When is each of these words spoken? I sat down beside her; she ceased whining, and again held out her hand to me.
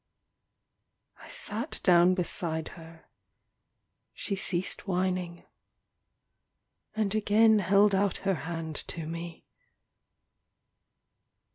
I 1.19 1.27
sat 1.27 1.79
down 1.83 2.15
beside 2.15 2.69
her; 2.69 3.05
she 4.13 4.35
ceased 4.35 4.87
whining, 4.87 5.43
and 6.95 7.13
again 7.13 7.59
held 7.59 7.93
out 7.93 8.17
her 8.25 8.33
hand 8.49 8.77
to 8.87 9.05
me. 9.05 9.45